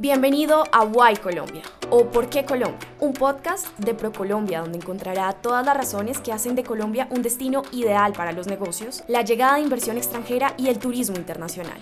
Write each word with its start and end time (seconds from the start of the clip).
Bienvenido 0.00 0.64
a 0.72 0.82
Why 0.82 1.14
Colombia 1.16 1.60
o 1.90 2.06
¿Por 2.06 2.30
qué 2.30 2.46
Colombia? 2.46 2.88
Un 3.00 3.12
podcast 3.12 3.66
de 3.78 3.92
ProColombia 3.92 4.62
donde 4.62 4.78
encontrará 4.78 5.30
todas 5.34 5.66
las 5.66 5.76
razones 5.76 6.20
que 6.20 6.32
hacen 6.32 6.54
de 6.54 6.64
Colombia 6.64 7.06
un 7.10 7.20
destino 7.20 7.64
ideal 7.70 8.14
para 8.14 8.32
los 8.32 8.46
negocios, 8.46 9.04
la 9.08 9.20
llegada 9.20 9.56
de 9.56 9.60
inversión 9.60 9.98
extranjera 9.98 10.54
y 10.56 10.68
el 10.68 10.78
turismo 10.78 11.16
internacional. 11.16 11.78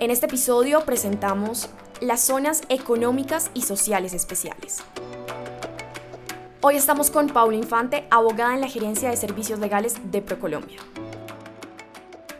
En 0.00 0.10
este 0.10 0.26
episodio 0.26 0.80
presentamos 0.80 1.68
las 2.00 2.20
zonas 2.20 2.62
económicas 2.68 3.48
y 3.54 3.62
sociales 3.62 4.12
especiales. 4.12 4.78
Hoy 6.62 6.74
estamos 6.74 7.12
con 7.12 7.28
Paula 7.28 7.56
Infante, 7.56 8.08
abogada 8.10 8.54
en 8.54 8.60
la 8.60 8.68
Gerencia 8.68 9.08
de 9.08 9.16
Servicios 9.16 9.60
Legales 9.60 10.00
de 10.10 10.20
ProColombia. 10.20 10.80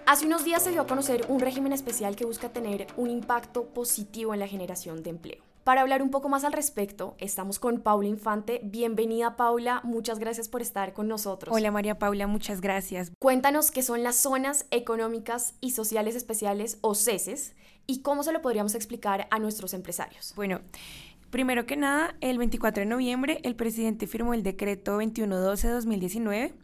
Hace 0.06 0.26
unos 0.26 0.44
días 0.44 0.62
se 0.62 0.70
dio 0.70 0.82
a 0.82 0.86
conocer 0.86 1.24
un 1.28 1.40
régimen 1.40 1.72
especial 1.72 2.14
que 2.14 2.26
busca 2.26 2.50
tener 2.50 2.86
un 2.98 3.08
impacto 3.08 3.64
positivo 3.64 4.34
en 4.34 4.40
la 4.40 4.46
generación 4.46 5.02
de 5.02 5.08
empleo. 5.08 5.42
Para 5.64 5.80
hablar 5.80 6.02
un 6.02 6.10
poco 6.10 6.28
más 6.28 6.44
al 6.44 6.52
respecto, 6.52 7.14
estamos 7.18 7.58
con 7.58 7.80
Paula 7.80 8.06
Infante. 8.06 8.60
Bienvenida 8.62 9.34
Paula, 9.36 9.80
muchas 9.82 10.18
gracias 10.18 10.50
por 10.50 10.60
estar 10.60 10.92
con 10.92 11.08
nosotros. 11.08 11.56
Hola 11.56 11.70
María 11.70 11.98
Paula, 11.98 12.26
muchas 12.26 12.60
gracias. 12.60 13.12
Cuéntanos 13.18 13.70
qué 13.70 13.82
son 13.82 14.02
las 14.02 14.16
zonas 14.16 14.66
económicas 14.70 15.54
y 15.62 15.70
sociales 15.70 16.16
especiales 16.16 16.76
o 16.82 16.94
CESES 16.94 17.54
y 17.86 18.02
cómo 18.02 18.22
se 18.24 18.32
lo 18.32 18.42
podríamos 18.42 18.74
explicar 18.74 19.26
a 19.30 19.38
nuestros 19.38 19.72
empresarios. 19.72 20.34
Bueno, 20.36 20.60
Primero 21.34 21.66
que 21.66 21.76
nada, 21.76 22.14
el 22.20 22.38
24 22.38 22.82
de 22.82 22.86
noviembre 22.86 23.40
el 23.42 23.56
presidente 23.56 24.06
firmó 24.06 24.34
el 24.34 24.44
decreto 24.44 24.92
2112 24.92 25.66
de 25.66 25.72
2019, 25.72 26.54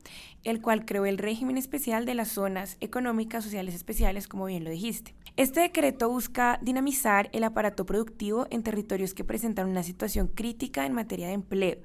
el 0.45 0.62
cual 0.62 0.84
creó 0.84 1.06
el 1.06 1.19
régimen 1.19 1.59
especial 1.59 2.06
de 2.06 2.15
las 2.15 2.28
zonas 2.28 2.77
económicas 2.80 3.42
sociales 3.42 3.75
especiales, 3.75 4.28
como 4.28 4.45
bien 4.45 4.62
lo 4.62 4.70
dijiste. 4.70 5.17
Este 5.36 5.61
decreto 5.61 6.08
busca 6.08 6.58
dinamizar 6.62 7.30
el 7.33 7.45
aparato 7.45 7.86
productivo 7.86 8.47
en 8.50 8.62
territorios 8.62 9.14
que 9.14 9.25
presentan 9.25 9.69
una 9.69 9.83
situación 9.83 10.28
crítica 10.28 10.86
en 10.86 10.92
materia 10.92 11.28
de 11.28 11.34
empleo 11.34 11.78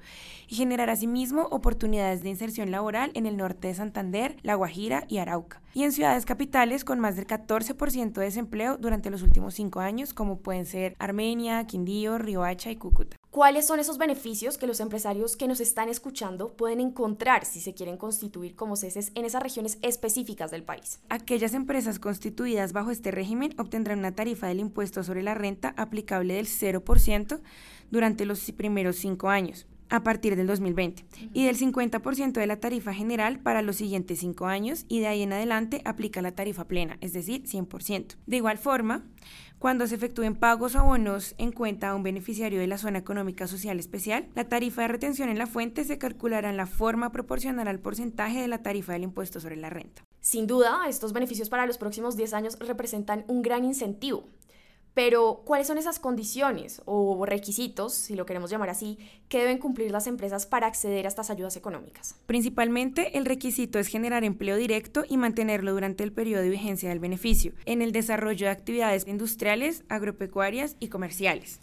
y 0.48 0.56
generar 0.56 0.90
asimismo 0.90 1.48
oportunidades 1.50 2.22
de 2.22 2.28
inserción 2.28 2.70
laboral 2.70 3.10
en 3.14 3.26
el 3.26 3.36
norte 3.36 3.68
de 3.68 3.74
Santander, 3.74 4.36
La 4.42 4.54
Guajira 4.54 5.04
y 5.08 5.18
Arauca, 5.18 5.62
y 5.74 5.84
en 5.84 5.92
ciudades 5.92 6.26
capitales 6.26 6.84
con 6.84 7.00
más 7.00 7.16
del 7.16 7.26
14% 7.26 8.12
de 8.12 8.24
desempleo 8.24 8.76
durante 8.78 9.10
los 9.10 9.22
últimos 9.22 9.54
cinco 9.54 9.80
años, 9.80 10.12
como 10.12 10.38
pueden 10.38 10.66
ser 10.66 10.94
Armenia, 10.98 11.66
Quindío, 11.66 12.18
Riohacha 12.18 12.70
y 12.70 12.75
Cúcuta. 12.76 13.16
¿Cuáles 13.30 13.66
son 13.66 13.80
esos 13.80 13.98
beneficios 13.98 14.56
que 14.56 14.66
los 14.66 14.80
empresarios 14.80 15.36
que 15.36 15.46
nos 15.48 15.60
están 15.60 15.88
escuchando 15.88 16.56
pueden 16.56 16.80
encontrar 16.80 17.44
si 17.44 17.60
se 17.60 17.74
quieren 17.74 17.98
constituir 17.98 18.56
como 18.56 18.76
CESES 18.76 19.12
en 19.14 19.24
esas 19.24 19.42
regiones 19.42 19.78
específicas 19.82 20.50
del 20.50 20.62
país? 20.62 21.00
Aquellas 21.08 21.52
empresas 21.52 21.98
constituidas 21.98 22.72
bajo 22.72 22.90
este 22.90 23.10
régimen 23.10 23.54
obtendrán 23.58 23.98
una 23.98 24.14
tarifa 24.14 24.46
del 24.46 24.60
impuesto 24.60 25.02
sobre 25.02 25.22
la 25.22 25.34
renta 25.34 25.74
aplicable 25.76 26.34
del 26.34 26.46
0% 26.46 27.40
durante 27.90 28.24
los 28.24 28.50
primeros 28.52 28.96
cinco 28.96 29.28
años 29.28 29.66
a 29.88 30.02
partir 30.02 30.36
del 30.36 30.46
2020 30.46 31.04
y 31.32 31.46
del 31.46 31.56
50% 31.58 32.32
de 32.32 32.46
la 32.46 32.60
tarifa 32.60 32.92
general 32.92 33.38
para 33.38 33.62
los 33.62 33.76
siguientes 33.76 34.20
cinco 34.20 34.46
años 34.46 34.84
y 34.88 35.00
de 35.00 35.06
ahí 35.06 35.22
en 35.22 35.32
adelante 35.32 35.82
aplica 35.84 36.22
la 36.22 36.32
tarifa 36.32 36.66
plena, 36.66 36.98
es 37.00 37.12
decir, 37.12 37.44
100%. 37.44 38.16
De 38.26 38.36
igual 38.36 38.58
forma, 38.58 39.04
cuando 39.58 39.86
se 39.86 39.94
efectúen 39.94 40.34
pagos 40.34 40.74
o 40.74 40.84
bonos 40.84 41.34
en 41.38 41.50
cuenta 41.50 41.88
a 41.88 41.94
un 41.94 42.02
beneficiario 42.02 42.60
de 42.60 42.66
la 42.66 42.78
zona 42.78 42.98
económica 42.98 43.46
social 43.46 43.78
especial, 43.78 44.28
la 44.34 44.48
tarifa 44.48 44.82
de 44.82 44.88
retención 44.88 45.28
en 45.28 45.38
la 45.38 45.46
fuente 45.46 45.84
se 45.84 45.98
calculará 45.98 46.50
en 46.50 46.56
la 46.56 46.66
forma 46.66 47.10
proporcional 47.10 47.66
al 47.66 47.80
porcentaje 47.80 48.40
de 48.40 48.48
la 48.48 48.62
tarifa 48.62 48.92
del 48.92 49.04
impuesto 49.04 49.40
sobre 49.40 49.56
la 49.56 49.70
renta. 49.70 50.02
Sin 50.20 50.46
duda, 50.46 50.80
estos 50.88 51.12
beneficios 51.12 51.48
para 51.48 51.66
los 51.66 51.78
próximos 51.78 52.16
10 52.16 52.34
años 52.34 52.58
representan 52.58 53.24
un 53.28 53.42
gran 53.42 53.64
incentivo 53.64 54.28
pero, 54.96 55.42
¿cuáles 55.44 55.66
son 55.66 55.76
esas 55.76 55.98
condiciones 55.98 56.80
o 56.86 57.26
requisitos, 57.26 57.92
si 57.92 58.16
lo 58.16 58.24
queremos 58.24 58.48
llamar 58.48 58.70
así, 58.70 58.96
que 59.28 59.40
deben 59.40 59.58
cumplir 59.58 59.90
las 59.90 60.06
empresas 60.06 60.46
para 60.46 60.68
acceder 60.68 61.04
a 61.04 61.08
estas 61.10 61.28
ayudas 61.28 61.54
económicas? 61.54 62.14
Principalmente, 62.24 63.18
el 63.18 63.26
requisito 63.26 63.78
es 63.78 63.88
generar 63.88 64.24
empleo 64.24 64.56
directo 64.56 65.04
y 65.06 65.18
mantenerlo 65.18 65.74
durante 65.74 66.02
el 66.02 66.12
periodo 66.12 66.40
de 66.40 66.48
vigencia 66.48 66.88
del 66.88 66.98
beneficio, 66.98 67.52
en 67.66 67.82
el 67.82 67.92
desarrollo 67.92 68.46
de 68.46 68.52
actividades 68.52 69.06
industriales, 69.06 69.84
agropecuarias 69.90 70.76
y 70.80 70.88
comerciales. 70.88 71.60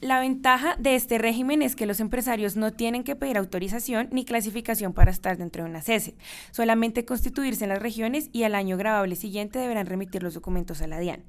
La 0.00 0.20
ventaja 0.20 0.76
de 0.78 0.94
este 0.94 1.18
régimen 1.18 1.62
es 1.62 1.74
que 1.74 1.86
los 1.86 1.98
empresarios 1.98 2.54
no 2.54 2.72
tienen 2.72 3.02
que 3.02 3.16
pedir 3.16 3.36
autorización 3.36 4.10
ni 4.12 4.24
clasificación 4.24 4.92
para 4.92 5.10
estar 5.10 5.36
dentro 5.36 5.64
de 5.64 5.70
una 5.70 5.82
CESE, 5.82 6.14
solamente 6.52 7.04
constituirse 7.04 7.64
en 7.64 7.70
las 7.70 7.82
regiones 7.82 8.30
y 8.32 8.44
al 8.44 8.54
año 8.54 8.76
grabable 8.76 9.16
siguiente 9.16 9.58
deberán 9.58 9.86
remitir 9.86 10.22
los 10.22 10.34
documentos 10.34 10.82
a 10.82 10.86
la 10.86 11.00
DIAN. 11.00 11.24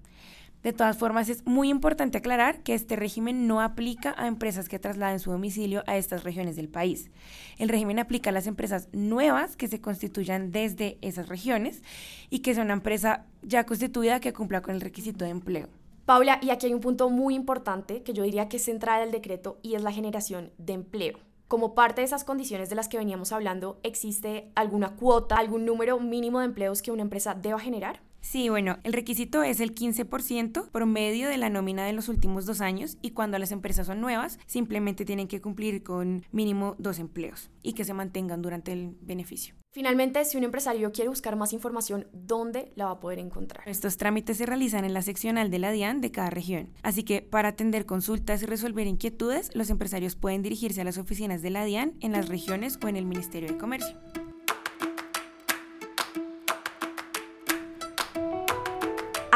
De 0.64 0.74
todas 0.74 0.98
formas, 0.98 1.30
es 1.30 1.46
muy 1.46 1.70
importante 1.70 2.18
aclarar 2.18 2.64
que 2.64 2.74
este 2.74 2.96
régimen 2.96 3.48
no 3.48 3.62
aplica 3.62 4.16
a 4.18 4.28
empresas 4.28 4.68
que 4.68 4.80
trasladen 4.80 5.20
su 5.20 5.32
domicilio 5.32 5.84
a 5.88 5.98
estas 5.98 6.24
regiones 6.24 6.56
del 6.56 6.68
país. 6.68 7.12
El 7.58 7.70
régimen 7.70 8.00
aplica 8.00 8.32
a 8.32 8.34
las 8.34 8.48
empresas 8.48 8.90
nuevas 8.92 9.56
que 9.56 9.68
se 9.68 9.80
constituyan 9.80 10.52
desde 10.52 10.98
esas 11.02 11.30
regiones 11.30 11.84
y 12.30 12.40
que 12.40 12.54
sea 12.54 12.64
una 12.64 12.74
empresa 12.74 13.26
ya 13.44 13.66
constituida 13.66 14.20
que 14.20 14.34
cumpla 14.34 14.62
con 14.62 14.76
el 14.76 14.82
requisito 14.82 15.26
de 15.26 15.32
empleo. 15.32 15.70
Paula, 16.06 16.40
y 16.42 16.50
aquí 16.50 16.68
hay 16.68 16.74
un 16.74 16.82
punto 16.82 17.10
muy 17.10 17.36
importante 17.36 18.02
que 18.02 18.14
yo 18.14 18.24
diría 18.24 18.50
que 18.50 18.58
es 18.58 18.64
central 18.64 19.02
del 19.02 19.12
decreto 19.12 19.60
y 19.62 19.76
es 19.76 19.84
la 19.84 19.92
generación 19.92 20.52
de 20.58 20.74
empleo. 20.74 21.20
Como 21.48 21.76
parte 21.76 22.02
de 22.02 22.06
esas 22.06 22.24
condiciones 22.24 22.70
de 22.70 22.76
las 22.76 22.90
que 22.90 22.98
veníamos 22.98 23.32
hablando, 23.32 23.80
¿existe 23.84 24.52
alguna 24.56 24.96
cuota, 24.96 25.36
algún 25.36 25.66
número 25.66 26.00
mínimo 26.00 26.40
de 26.40 26.46
empleos 26.46 26.82
que 26.82 26.92
una 26.92 27.04
empresa 27.04 27.36
deba 27.36 27.60
generar? 27.60 28.07
Sí, 28.30 28.50
bueno, 28.50 28.78
el 28.84 28.92
requisito 28.92 29.42
es 29.42 29.62
el 29.62 29.74
15% 29.74 30.70
promedio 30.70 31.30
de 31.30 31.38
la 31.38 31.50
nómina 31.50 31.86
de 31.86 31.94
los 31.94 32.10
últimos 32.10 32.46
dos 32.46 32.60
años 32.60 32.98
y 33.02 33.12
cuando 33.12 33.40
las 33.40 33.54
empresas 33.54 33.88
son 33.88 34.02
nuevas, 34.02 34.38
simplemente 34.48 35.06
tienen 35.06 35.30
que 35.30 35.40
cumplir 35.40 35.82
con 35.82 36.26
mínimo 36.34 36.76
dos 36.78 37.00
empleos 37.00 37.50
y 37.64 37.72
que 37.72 37.86
se 37.86 37.94
mantengan 37.94 38.42
durante 38.42 38.74
el 38.74 38.98
beneficio. 39.00 39.56
Finalmente, 39.72 40.26
si 40.26 40.36
un 40.36 40.44
empresario 40.44 40.92
quiere 40.92 41.08
buscar 41.08 41.38
más 41.38 41.54
información, 41.54 42.10
¿dónde 42.12 42.74
la 42.76 42.88
va 42.88 42.92
a 42.92 43.00
poder 43.00 43.20
encontrar? 43.20 43.64
Estos 43.66 43.96
trámites 43.96 44.36
se 44.36 44.46
realizan 44.46 44.84
en 44.84 44.94
la 44.94 45.04
seccional 45.04 45.50
de 45.50 45.60
la 45.60 45.72
DIAN 45.72 46.02
de 46.02 46.12
cada 46.12 46.30
región. 46.30 46.74
Así 46.84 47.04
que 47.04 47.22
para 47.22 47.48
atender 47.48 47.86
consultas 47.86 48.44
y 48.44 48.46
resolver 48.46 48.88
inquietudes, 48.88 49.56
los 49.56 49.70
empresarios 49.70 50.18
pueden 50.18 50.42
dirigirse 50.42 50.82
a 50.82 50.84
las 50.84 50.98
oficinas 50.98 51.42
de 51.42 51.52
la 51.52 51.64
DIAN 51.64 51.94
en 52.02 52.12
las 52.12 52.28
regiones 52.28 52.78
o 52.84 52.90
en 52.90 52.98
el 52.98 53.06
Ministerio 53.06 53.48
de 53.48 53.58
Comercio. 53.58 53.98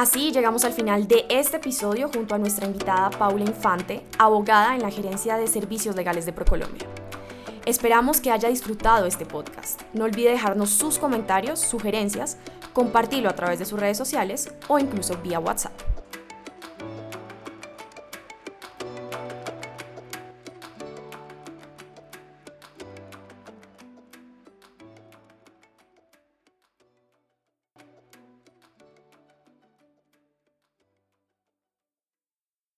Así 0.01 0.31
llegamos 0.31 0.65
al 0.65 0.73
final 0.73 1.07
de 1.07 1.27
este 1.29 1.57
episodio 1.57 2.09
junto 2.11 2.33
a 2.33 2.39
nuestra 2.39 2.65
invitada 2.65 3.11
Paula 3.11 3.45
Infante, 3.45 4.01
abogada 4.17 4.73
en 4.73 4.81
la 4.81 4.89
Gerencia 4.89 5.37
de 5.37 5.45
Servicios 5.45 5.95
Legales 5.95 6.25
de 6.25 6.33
Procolombia. 6.33 6.87
Esperamos 7.67 8.19
que 8.19 8.31
haya 8.31 8.49
disfrutado 8.49 9.05
este 9.05 9.27
podcast. 9.27 9.79
No 9.93 10.05
olvide 10.05 10.31
dejarnos 10.31 10.71
sus 10.71 10.97
comentarios, 10.97 11.59
sugerencias, 11.59 12.37
compartirlo 12.73 13.29
a 13.29 13.35
través 13.35 13.59
de 13.59 13.65
sus 13.65 13.79
redes 13.79 13.99
sociales 13.99 14.51
o 14.67 14.79
incluso 14.79 15.17
vía 15.21 15.39
WhatsApp. 15.39 15.90